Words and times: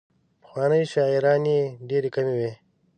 پخوانۍ 0.41 0.83
شاعرانې 0.93 1.59
ډېرې 1.89 2.09
کمې 2.15 2.33
وې. 2.39 2.51